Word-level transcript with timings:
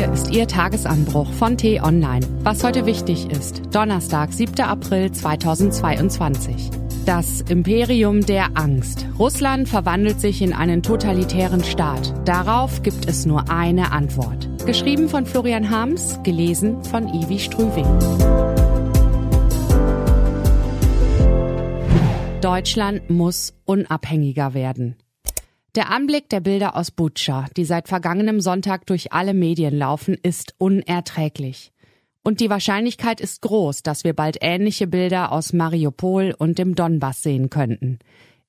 Hier 0.00 0.14
ist 0.14 0.30
Ihr 0.30 0.48
Tagesanbruch 0.48 1.30
von 1.30 1.58
T-Online. 1.58 2.26
Was 2.42 2.64
heute 2.64 2.86
wichtig 2.86 3.30
ist. 3.30 3.60
Donnerstag, 3.70 4.32
7. 4.32 4.58
April 4.62 5.12
2022. 5.12 6.70
Das 7.04 7.42
Imperium 7.42 8.24
der 8.24 8.56
Angst. 8.56 9.04
Russland 9.18 9.68
verwandelt 9.68 10.18
sich 10.18 10.40
in 10.40 10.54
einen 10.54 10.82
totalitären 10.82 11.62
Staat. 11.62 12.14
Darauf 12.26 12.82
gibt 12.82 13.10
es 13.10 13.26
nur 13.26 13.50
eine 13.50 13.92
Antwort. 13.92 14.48
Geschrieben 14.64 15.06
von 15.10 15.26
Florian 15.26 15.68
Harms, 15.68 16.18
gelesen 16.22 16.82
von 16.82 17.06
Ivi 17.06 17.38
Strüving. 17.38 17.84
Deutschland 22.40 23.10
muss 23.10 23.52
unabhängiger 23.66 24.54
werden. 24.54 24.96
Der 25.76 25.90
Anblick 25.90 26.28
der 26.28 26.40
Bilder 26.40 26.74
aus 26.74 26.90
Butscha, 26.90 27.46
die 27.56 27.64
seit 27.64 27.86
vergangenem 27.86 28.40
Sonntag 28.40 28.86
durch 28.86 29.12
alle 29.12 29.34
Medien 29.34 29.76
laufen, 29.78 30.16
ist 30.20 30.54
unerträglich. 30.58 31.72
Und 32.22 32.40
die 32.40 32.50
Wahrscheinlichkeit 32.50 33.20
ist 33.20 33.42
groß, 33.42 33.84
dass 33.84 34.02
wir 34.02 34.12
bald 34.12 34.38
ähnliche 34.40 34.88
Bilder 34.88 35.30
aus 35.30 35.52
Mariupol 35.52 36.34
und 36.36 36.58
dem 36.58 36.74
Donbass 36.74 37.22
sehen 37.22 37.50
könnten. 37.50 38.00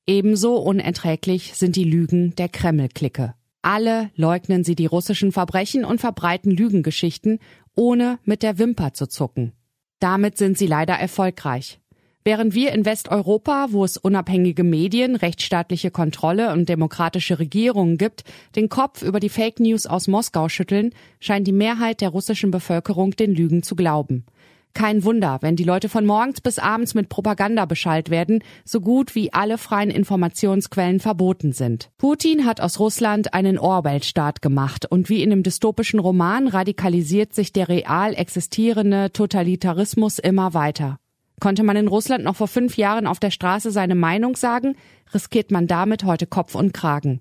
Ebenso 0.07 0.55
unerträglich 0.55 1.53
sind 1.53 1.75
die 1.75 1.83
Lügen 1.83 2.35
der 2.35 2.49
Kreml-Clique. 2.49 3.35
Alle 3.61 4.09
leugnen 4.15 4.63
sie 4.63 4.75
die 4.75 4.87
russischen 4.87 5.31
Verbrechen 5.31 5.85
und 5.85 6.01
verbreiten 6.01 6.49
Lügengeschichten, 6.49 7.37
ohne 7.75 8.17
mit 8.23 8.41
der 8.41 8.57
Wimper 8.57 8.93
zu 8.93 9.07
zucken. 9.07 9.53
Damit 9.99 10.39
sind 10.39 10.57
sie 10.57 10.65
leider 10.65 10.95
erfolgreich. 10.95 11.80
Während 12.23 12.53
wir 12.53 12.71
in 12.71 12.85
Westeuropa, 12.85 13.67
wo 13.71 13.83
es 13.83 13.97
unabhängige 13.97 14.63
Medien, 14.63 15.15
rechtsstaatliche 15.15 15.89
Kontrolle 15.89 16.53
und 16.53 16.69
demokratische 16.69 17.39
Regierungen 17.39 17.97
gibt, 17.97 18.23
den 18.55 18.69
Kopf 18.69 19.01
über 19.01 19.19
die 19.19 19.29
Fake 19.29 19.59
News 19.59 19.87
aus 19.87 20.07
Moskau 20.07 20.47
schütteln, 20.47 20.93
scheint 21.19 21.47
die 21.47 21.51
Mehrheit 21.51 21.99
der 21.99 22.09
russischen 22.09 22.51
Bevölkerung 22.51 23.11
den 23.11 23.33
Lügen 23.33 23.63
zu 23.63 23.75
glauben. 23.75 24.25
Kein 24.73 25.03
Wunder, 25.03 25.39
wenn 25.41 25.55
die 25.55 25.63
Leute 25.63 25.89
von 25.89 26.05
morgens 26.05 26.41
bis 26.41 26.59
abends 26.59 26.93
mit 26.93 27.09
Propaganda 27.09 27.65
beschallt 27.65 28.09
werden, 28.09 28.43
so 28.63 28.79
gut 28.79 29.15
wie 29.15 29.33
alle 29.33 29.57
freien 29.57 29.89
Informationsquellen 29.89 30.99
verboten 30.99 31.51
sind. 31.53 31.89
Putin 31.97 32.45
hat 32.45 32.61
aus 32.61 32.79
Russland 32.79 33.33
einen 33.33 33.57
Orwell-Staat 33.57 34.41
gemacht 34.41 34.85
und 34.85 35.09
wie 35.09 35.23
in 35.23 35.31
einem 35.31 35.43
dystopischen 35.43 35.99
Roman 35.99 36.47
radikalisiert 36.47 37.33
sich 37.33 37.51
der 37.51 37.67
real 37.67 38.13
existierende 38.13 39.11
Totalitarismus 39.11 40.19
immer 40.19 40.53
weiter. 40.53 40.99
Konnte 41.41 41.63
man 41.63 41.75
in 41.75 41.87
Russland 41.87 42.23
noch 42.23 42.35
vor 42.35 42.47
fünf 42.47 42.77
Jahren 42.77 43.07
auf 43.07 43.19
der 43.19 43.31
Straße 43.31 43.71
seine 43.71 43.95
Meinung 43.95 44.35
sagen, 44.35 44.75
riskiert 45.11 45.49
man 45.49 45.65
damit 45.65 46.03
heute 46.03 46.27
Kopf 46.27 46.53
und 46.53 46.71
Kragen. 46.71 47.19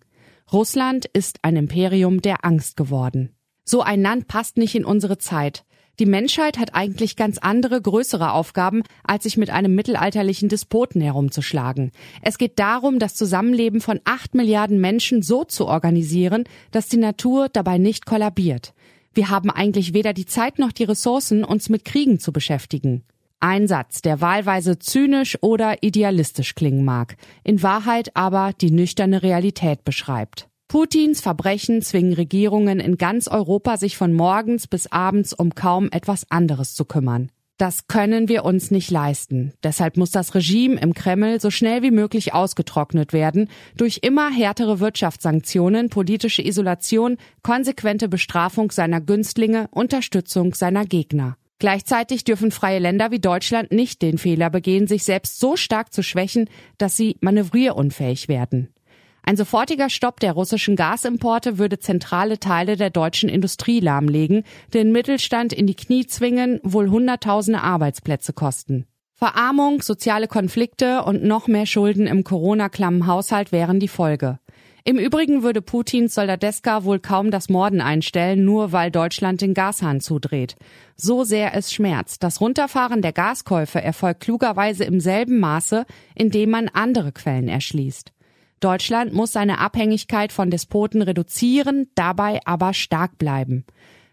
Russland 0.52 1.06
ist 1.06 1.38
ein 1.40 1.56
Imperium 1.56 2.20
der 2.20 2.44
Angst 2.44 2.76
geworden. 2.76 3.30
So 3.64 3.80
ein 3.80 4.02
Land 4.02 4.28
passt 4.28 4.58
nicht 4.58 4.74
in 4.74 4.84
unsere 4.84 5.16
Zeit. 5.16 5.64
Die 5.98 6.04
Menschheit 6.04 6.58
hat 6.58 6.74
eigentlich 6.74 7.16
ganz 7.16 7.38
andere, 7.38 7.80
größere 7.80 8.32
Aufgaben, 8.32 8.82
als 9.04 9.22
sich 9.22 9.38
mit 9.38 9.48
einem 9.48 9.74
mittelalterlichen 9.74 10.50
Despoten 10.50 11.00
herumzuschlagen. 11.00 11.90
Es 12.20 12.36
geht 12.36 12.58
darum, 12.58 12.98
das 12.98 13.14
Zusammenleben 13.14 13.80
von 13.80 14.00
acht 14.04 14.34
Milliarden 14.34 14.82
Menschen 14.82 15.22
so 15.22 15.44
zu 15.44 15.66
organisieren, 15.66 16.44
dass 16.72 16.88
die 16.88 16.98
Natur 16.98 17.48
dabei 17.50 17.78
nicht 17.78 18.04
kollabiert. 18.04 18.74
Wir 19.14 19.30
haben 19.30 19.48
eigentlich 19.48 19.94
weder 19.94 20.12
die 20.12 20.26
Zeit 20.26 20.58
noch 20.58 20.72
die 20.72 20.84
Ressourcen, 20.84 21.42
uns 21.42 21.70
mit 21.70 21.86
Kriegen 21.86 22.20
zu 22.20 22.32
beschäftigen. 22.32 23.02
Ein 23.42 23.68
Satz, 23.68 24.02
der 24.02 24.20
wahlweise 24.20 24.78
zynisch 24.78 25.38
oder 25.40 25.82
idealistisch 25.82 26.54
klingen 26.54 26.84
mag, 26.84 27.16
in 27.42 27.62
Wahrheit 27.62 28.14
aber 28.14 28.52
die 28.60 28.70
nüchterne 28.70 29.22
Realität 29.22 29.82
beschreibt. 29.82 30.46
Putins 30.68 31.22
Verbrechen 31.22 31.80
zwingen 31.80 32.12
Regierungen 32.12 32.80
in 32.80 32.98
ganz 32.98 33.28
Europa, 33.28 33.78
sich 33.78 33.96
von 33.96 34.12
morgens 34.12 34.66
bis 34.66 34.92
abends 34.92 35.32
um 35.32 35.54
kaum 35.54 35.88
etwas 35.90 36.30
anderes 36.30 36.74
zu 36.74 36.84
kümmern. 36.84 37.30
Das 37.56 37.88
können 37.88 38.28
wir 38.28 38.44
uns 38.44 38.70
nicht 38.70 38.90
leisten. 38.90 39.52
Deshalb 39.62 39.96
muss 39.96 40.10
das 40.10 40.34
Regime 40.34 40.78
im 40.78 40.92
Kreml 40.92 41.40
so 41.40 41.50
schnell 41.50 41.82
wie 41.82 41.90
möglich 41.90 42.34
ausgetrocknet 42.34 43.12
werden 43.14 43.48
durch 43.76 44.00
immer 44.02 44.30
härtere 44.30 44.80
Wirtschaftssanktionen, 44.80 45.88
politische 45.88 46.42
Isolation, 46.42 47.16
konsequente 47.42 48.08
Bestrafung 48.08 48.70
seiner 48.70 49.00
Günstlinge, 49.00 49.68
Unterstützung 49.72 50.54
seiner 50.54 50.84
Gegner. 50.84 51.36
Gleichzeitig 51.60 52.24
dürfen 52.24 52.50
freie 52.50 52.78
Länder 52.78 53.10
wie 53.10 53.20
Deutschland 53.20 53.70
nicht 53.70 54.00
den 54.00 54.16
Fehler 54.16 54.48
begehen, 54.48 54.86
sich 54.86 55.04
selbst 55.04 55.38
so 55.38 55.56
stark 55.56 55.92
zu 55.92 56.02
schwächen, 56.02 56.48
dass 56.78 56.96
sie 56.96 57.18
manövrierunfähig 57.20 58.28
werden. 58.28 58.74
Ein 59.22 59.36
sofortiger 59.36 59.90
Stopp 59.90 60.20
der 60.20 60.32
russischen 60.32 60.74
Gasimporte 60.74 61.58
würde 61.58 61.78
zentrale 61.78 62.40
Teile 62.40 62.76
der 62.76 62.88
deutschen 62.88 63.28
Industrie 63.28 63.80
lahmlegen, 63.80 64.44
den 64.72 64.90
Mittelstand 64.90 65.52
in 65.52 65.66
die 65.66 65.76
Knie 65.76 66.06
zwingen, 66.06 66.60
wohl 66.62 66.88
Hunderttausende 66.88 67.60
Arbeitsplätze 67.60 68.32
kosten. 68.32 68.86
Verarmung, 69.14 69.82
soziale 69.82 70.28
Konflikte 70.28 71.02
und 71.02 71.22
noch 71.22 71.46
mehr 71.46 71.66
Schulden 71.66 72.06
im 72.06 72.24
Corona-klammen 72.24 73.06
Haushalt 73.06 73.52
wären 73.52 73.78
die 73.78 73.88
Folge. 73.88 74.38
Im 74.84 74.98
Übrigen 74.98 75.42
würde 75.42 75.60
Putins 75.60 76.14
Soldadeska 76.14 76.84
wohl 76.84 77.00
kaum 77.00 77.30
das 77.30 77.48
Morden 77.48 77.80
einstellen, 77.80 78.44
nur 78.44 78.72
weil 78.72 78.90
Deutschland 78.90 79.40
den 79.40 79.54
Gashahn 79.54 80.00
zudreht. 80.00 80.56
So 80.96 81.24
sehr 81.24 81.54
es 81.54 81.72
schmerzt. 81.72 82.22
Das 82.22 82.40
Runterfahren 82.40 83.02
der 83.02 83.12
Gaskäufe 83.12 83.80
erfolgt 83.80 84.20
klugerweise 84.20 84.84
im 84.84 85.00
selben 85.00 85.38
Maße, 85.38 85.84
indem 86.14 86.50
man 86.50 86.68
andere 86.68 87.12
Quellen 87.12 87.48
erschließt. 87.48 88.12
Deutschland 88.60 89.12
muss 89.12 89.32
seine 89.32 89.58
Abhängigkeit 89.58 90.32
von 90.32 90.50
Despoten 90.50 91.02
reduzieren, 91.02 91.88
dabei 91.94 92.40
aber 92.44 92.74
stark 92.74 93.16
bleiben. 93.16 93.64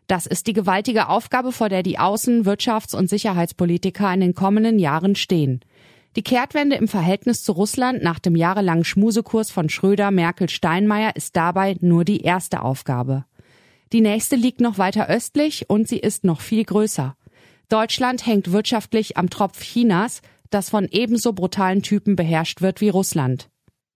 Das 0.08 0.26
ist 0.26 0.48
die 0.48 0.54
gewaltige 0.54 1.10
Aufgabe, 1.10 1.52
vor 1.52 1.68
der 1.68 1.84
die 1.84 2.00
Außen-, 2.00 2.46
Wirtschafts- 2.46 2.96
und 2.96 3.10
Sicherheitspolitiker 3.10 4.14
in 4.14 4.22
den 4.22 4.34
kommenden 4.34 4.80
Jahren 4.80 5.16
stehen. 5.16 5.60
Die 6.18 6.24
Kehrtwende 6.24 6.76
im 6.78 6.88
Verhältnis 6.88 7.44
zu 7.44 7.52
Russland 7.52 8.02
nach 8.02 8.18
dem 8.18 8.36
jahrelangen 8.36 8.84
Schmusekurs 8.84 9.52
von 9.52 9.70
Schröder, 9.70 10.10
Merkel, 10.10 10.50
Steinmeier 10.50 11.16
ist 11.16 11.36
dabei 11.36 11.78
nur 11.80 12.06
die 12.06 12.22
erste 12.22 12.64
Aufgabe. 12.64 13.26
Die 13.94 14.02
nächste 14.02 14.36
liegt 14.36 14.60
noch 14.60 14.80
weiter 14.80 15.10
östlich 15.10 15.70
und 15.70 15.88
sie 15.88 16.00
ist 16.00 16.24
noch 16.24 16.42
viel 16.42 16.66
größer. 16.66 17.16
Deutschland 17.70 18.26
hängt 18.26 18.52
wirtschaftlich 18.52 19.16
am 19.16 19.30
Tropf 19.30 19.62
Chinas, 19.62 20.24
das 20.50 20.72
von 20.72 20.88
ebenso 20.90 21.34
brutalen 21.34 21.84
Typen 21.84 22.16
beherrscht 22.16 22.62
wird 22.64 22.82
wie 22.82 22.90
Russland. 22.90 23.52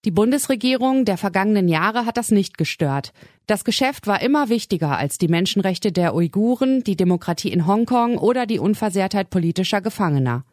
Die 0.05 0.11
Bundesregierung 0.11 1.05
der 1.05 1.17
vergangenen 1.17 1.67
Jahre 1.67 2.05
hat 2.05 2.17
das 2.17 2.29
nicht 2.29 2.55
gestört. 2.55 3.13
Das 3.47 3.65
Geschäft 3.65 4.05
war 4.05 4.21
immer 4.21 4.47
wichtiger 4.47 4.95
als 4.95 5.17
die 5.17 5.27
Menschenrechte 5.27 5.91
der 5.91 6.13
Uiguren, 6.13 6.83
die 6.83 6.95
Demokratie 6.95 7.51
in 7.51 7.65
Hongkong 7.65 8.19
oder 8.19 8.45
die 8.45 8.59
Unversehrtheit 8.59 9.31
politischer 9.31 9.81
Gefangener. 9.81 10.43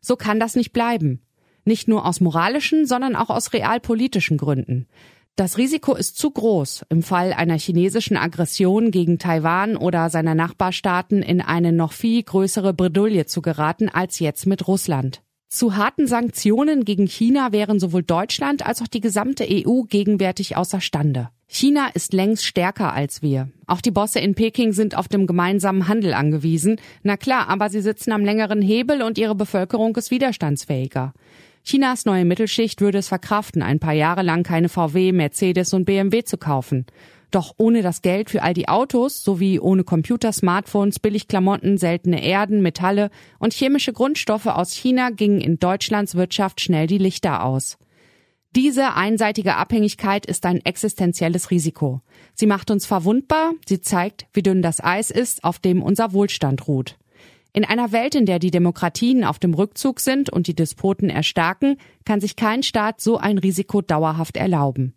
So 0.00 0.16
kann 0.16 0.40
das 0.40 0.56
nicht 0.56 0.72
bleiben. 0.72 1.22
Nicht 1.64 1.88
nur 1.88 2.06
aus 2.06 2.20
moralischen, 2.20 2.86
sondern 2.86 3.16
auch 3.16 3.30
aus 3.30 3.52
realpolitischen 3.52 4.38
Gründen. 4.38 4.86
Das 5.36 5.56
Risiko 5.56 5.94
ist 5.94 6.18
zu 6.18 6.32
groß, 6.32 6.86
im 6.88 7.02
Fall 7.02 7.32
einer 7.32 7.56
chinesischen 7.56 8.16
Aggression 8.16 8.90
gegen 8.90 9.20
Taiwan 9.20 9.76
oder 9.76 10.10
seiner 10.10 10.34
Nachbarstaaten 10.34 11.22
in 11.22 11.40
eine 11.40 11.72
noch 11.72 11.92
viel 11.92 12.22
größere 12.24 12.74
Bredouille 12.74 13.26
zu 13.26 13.40
geraten 13.40 13.88
als 13.88 14.18
jetzt 14.18 14.46
mit 14.46 14.66
Russland. 14.66 15.22
Zu 15.50 15.76
harten 15.76 16.06
Sanktionen 16.06 16.84
gegen 16.84 17.06
China 17.06 17.52
wären 17.52 17.80
sowohl 17.80 18.02
Deutschland 18.02 18.66
als 18.66 18.82
auch 18.82 18.86
die 18.86 19.00
gesamte 19.00 19.46
EU 19.48 19.84
gegenwärtig 19.84 20.58
außerstande. 20.58 21.30
China 21.46 21.88
ist 21.94 22.12
längst 22.12 22.44
stärker 22.44 22.92
als 22.92 23.22
wir. 23.22 23.48
Auch 23.66 23.80
die 23.80 23.90
Bosse 23.90 24.20
in 24.20 24.34
Peking 24.34 24.74
sind 24.74 24.94
auf 24.94 25.08
dem 25.08 25.26
gemeinsamen 25.26 25.88
Handel 25.88 26.12
angewiesen. 26.12 26.78
Na 27.02 27.16
klar, 27.16 27.48
aber 27.48 27.70
sie 27.70 27.80
sitzen 27.80 28.12
am 28.12 28.26
längeren 28.26 28.60
Hebel 28.60 29.00
und 29.00 29.16
ihre 29.16 29.34
Bevölkerung 29.34 29.96
ist 29.96 30.10
widerstandsfähiger. 30.10 31.14
Chinas 31.64 32.04
neue 32.04 32.26
Mittelschicht 32.26 32.82
würde 32.82 32.98
es 32.98 33.08
verkraften, 33.08 33.62
ein 33.62 33.80
paar 33.80 33.94
Jahre 33.94 34.22
lang 34.22 34.42
keine 34.42 34.68
VW, 34.68 35.12
Mercedes 35.12 35.72
und 35.72 35.86
BMW 35.86 36.24
zu 36.24 36.36
kaufen. 36.36 36.84
Doch 37.30 37.54
ohne 37.58 37.82
das 37.82 38.00
Geld 38.00 38.30
für 38.30 38.42
all 38.42 38.54
die 38.54 38.68
Autos 38.68 39.22
sowie 39.22 39.60
ohne 39.60 39.84
Computer, 39.84 40.32
Smartphones, 40.32 40.98
Billigklamotten, 40.98 41.76
seltene 41.76 42.24
Erden, 42.24 42.62
Metalle 42.62 43.10
und 43.38 43.52
chemische 43.52 43.92
Grundstoffe 43.92 44.46
aus 44.46 44.72
China 44.72 45.10
gingen 45.10 45.40
in 45.40 45.58
Deutschlands 45.58 46.14
Wirtschaft 46.14 46.60
schnell 46.60 46.86
die 46.86 46.98
Lichter 46.98 47.44
aus. 47.44 47.76
Diese 48.56 48.94
einseitige 48.94 49.56
Abhängigkeit 49.56 50.24
ist 50.24 50.46
ein 50.46 50.64
existenzielles 50.64 51.50
Risiko. 51.50 52.00
Sie 52.34 52.46
macht 52.46 52.70
uns 52.70 52.86
verwundbar, 52.86 53.52
sie 53.68 53.82
zeigt, 53.82 54.26
wie 54.32 54.42
dünn 54.42 54.62
das 54.62 54.82
Eis 54.82 55.10
ist, 55.10 55.44
auf 55.44 55.58
dem 55.58 55.82
unser 55.82 56.14
Wohlstand 56.14 56.66
ruht. 56.66 56.96
In 57.52 57.66
einer 57.66 57.92
Welt, 57.92 58.14
in 58.14 58.24
der 58.24 58.38
die 58.38 58.50
Demokratien 58.50 59.22
auf 59.22 59.38
dem 59.38 59.52
Rückzug 59.52 60.00
sind 60.00 60.30
und 60.30 60.46
die 60.46 60.54
Despoten 60.54 61.10
erstarken, 61.10 61.76
kann 62.06 62.20
sich 62.20 62.36
kein 62.36 62.62
Staat 62.62 63.00
so 63.02 63.18
ein 63.18 63.36
Risiko 63.36 63.82
dauerhaft 63.82 64.36
erlauben. 64.36 64.94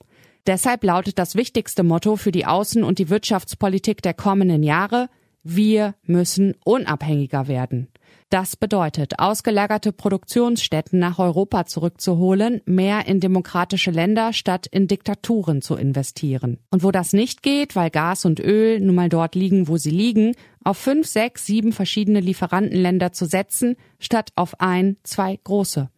Deshalb 0.47 0.83
lautet 0.83 1.19
das 1.19 1.35
wichtigste 1.35 1.83
Motto 1.83 2.15
für 2.15 2.31
die 2.31 2.47
Außen- 2.47 2.83
und 2.83 2.99
die 2.99 3.09
Wirtschaftspolitik 3.09 4.01
der 4.01 4.13
kommenden 4.13 4.63
Jahre 4.63 5.09
Wir 5.43 5.95
müssen 6.05 6.55
unabhängiger 6.63 7.47
werden. 7.47 7.87
Das 8.31 8.55
bedeutet, 8.55 9.19
ausgelagerte 9.19 9.91
Produktionsstätten 9.91 10.99
nach 10.99 11.19
Europa 11.19 11.65
zurückzuholen, 11.65 12.61
mehr 12.65 13.05
in 13.05 13.19
demokratische 13.19 13.91
Länder 13.91 14.31
statt 14.31 14.67
in 14.71 14.87
Diktaturen 14.87 15.61
zu 15.61 15.75
investieren. 15.75 16.57
Und 16.69 16.81
wo 16.81 16.91
das 16.91 17.11
nicht 17.11 17.43
geht, 17.43 17.75
weil 17.75 17.89
Gas 17.89 18.23
und 18.23 18.39
Öl 18.39 18.79
nun 18.79 18.95
mal 18.95 19.09
dort 19.09 19.35
liegen, 19.35 19.67
wo 19.67 19.75
sie 19.75 19.89
liegen, 19.89 20.33
auf 20.63 20.77
fünf, 20.77 21.07
sechs, 21.07 21.45
sieben 21.45 21.73
verschiedene 21.73 22.21
Lieferantenländer 22.21 23.11
zu 23.11 23.25
setzen, 23.25 23.75
statt 23.99 24.31
auf 24.35 24.61
ein, 24.61 24.95
zwei 25.03 25.37
große. 25.43 25.89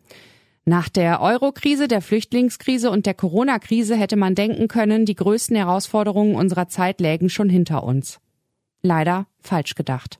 Nach 0.65 0.88
der 0.88 1.19
Euro-Krise, 1.19 1.89
der 1.89 2.01
Flüchtlingskrise 2.01 2.89
und 2.89 3.06
der 3.06 3.13
Corona-Krise 3.13 3.98
hätte 3.98 4.15
man 4.15 4.33
denken 4.33 4.69
können, 4.69 5.06
die 5.06 5.15
größten 5.15 5.57
Herausforderungen 5.57 6.36
unserer 6.36 6.69
Zeit 6.69 7.01
lägen 7.01 7.30
schon 7.30 7.50
hinter 7.50 7.83
uns. 7.83 8.19
Leider 8.81 9.27
falsch 9.42 9.75
gedacht. 9.75 10.19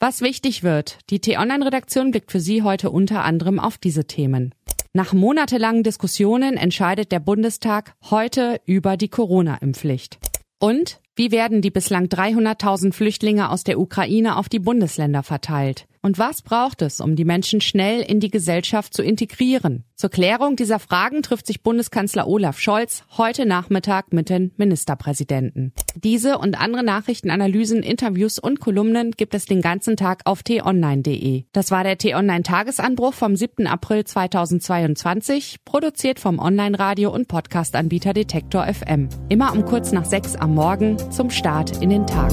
Was 0.00 0.20
wichtig 0.20 0.64
wird, 0.64 0.98
die 1.10 1.20
T-Online-Redaktion 1.20 2.10
blickt 2.10 2.32
für 2.32 2.40
Sie 2.40 2.62
heute 2.62 2.90
unter 2.90 3.22
anderem 3.22 3.60
auf 3.60 3.78
diese 3.78 4.04
Themen. 4.04 4.52
Nach 4.94 5.12
monatelangen 5.12 5.84
Diskussionen 5.84 6.56
entscheidet 6.56 7.12
der 7.12 7.20
Bundestag 7.20 7.94
heute 8.10 8.60
über 8.64 8.96
die 8.96 9.08
Corona-Impfpflicht. 9.08 10.18
Und 10.58 11.00
wie 11.14 11.30
werden 11.30 11.62
die 11.62 11.70
bislang 11.70 12.06
300.000 12.06 12.92
Flüchtlinge 12.92 13.50
aus 13.50 13.62
der 13.62 13.78
Ukraine 13.78 14.36
auf 14.36 14.48
die 14.48 14.58
Bundesländer 14.58 15.22
verteilt? 15.22 15.86
Und 16.02 16.18
was 16.18 16.42
braucht 16.42 16.80
es, 16.82 17.00
um 17.00 17.14
die 17.14 17.24
Menschen 17.24 17.60
schnell 17.60 18.00
in 18.00 18.20
die 18.20 18.30
Gesellschaft 18.30 18.94
zu 18.94 19.02
integrieren? 19.02 19.84
Zur 19.96 20.08
Klärung 20.08 20.56
dieser 20.56 20.78
Fragen 20.78 21.22
trifft 21.22 21.46
sich 21.46 21.62
Bundeskanzler 21.62 22.26
Olaf 22.26 22.58
Scholz 22.58 23.04
heute 23.18 23.44
Nachmittag 23.44 24.12
mit 24.12 24.30
den 24.30 24.52
Ministerpräsidenten. 24.56 25.74
Diese 25.94 26.38
und 26.38 26.58
andere 26.58 26.82
Nachrichtenanalysen, 26.82 27.82
Interviews 27.82 28.38
und 28.38 28.60
Kolumnen 28.60 29.10
gibt 29.10 29.34
es 29.34 29.44
den 29.44 29.60
ganzen 29.60 29.96
Tag 29.96 30.22
auf 30.24 30.42
t-online.de. 30.42 31.44
Das 31.52 31.70
war 31.70 31.84
der 31.84 31.98
t-online 31.98 32.44
Tagesanbruch 32.44 33.12
vom 33.12 33.36
7. 33.36 33.66
April 33.66 34.04
2022, 34.04 35.58
produziert 35.66 36.18
vom 36.18 36.38
Online-Radio 36.38 37.12
und 37.12 37.28
Podcast-Anbieter 37.28 38.14
Detektor 38.14 38.66
FM. 38.66 39.10
Immer 39.28 39.52
um 39.52 39.66
kurz 39.66 39.92
nach 39.92 40.06
sechs 40.06 40.34
am 40.34 40.54
Morgen 40.54 40.96
zum 41.10 41.28
Start 41.28 41.82
in 41.82 41.90
den 41.90 42.06
Tag. 42.06 42.32